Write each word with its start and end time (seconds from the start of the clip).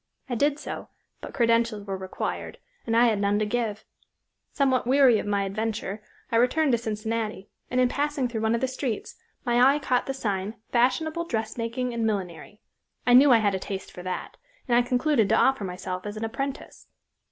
I 0.27 0.33
did 0.33 0.57
so, 0.57 0.89
but 1.19 1.31
credentials 1.35 1.85
were 1.85 1.95
required, 1.95 2.57
and 2.87 2.97
I 2.97 3.05
had 3.05 3.19
none 3.21 3.37
to 3.37 3.45
give. 3.45 3.85
Somewhat 4.51 4.87
weary 4.87 5.19
of 5.19 5.27
my 5.27 5.43
adventure 5.43 6.01
I 6.31 6.37
returned 6.37 6.71
to 6.71 6.79
Cincinnati, 6.79 7.49
and 7.69 7.79
in 7.79 7.87
passing 7.87 8.27
through 8.27 8.41
one 8.41 8.55
of 8.55 8.61
the 8.61 8.67
streets, 8.67 9.15
my 9.45 9.61
eye 9.61 9.77
caught 9.77 10.07
the 10.07 10.15
sign 10.15 10.55
'Fashionable 10.71 11.25
Dressmaking 11.25 11.93
and 11.93 12.03
Millinery.' 12.03 12.59
I 13.05 13.13
knew 13.13 13.31
I 13.31 13.37
had 13.37 13.53
a 13.53 13.59
taste 13.59 13.91
for 13.91 14.01
that, 14.01 14.37
and 14.67 14.75
I 14.75 14.81
concluded 14.81 15.29
to 15.29 15.35
offer 15.39 15.63
myself 15.65 16.07
as 16.07 16.17
an 16.17 16.25
apprentice." 16.25 16.87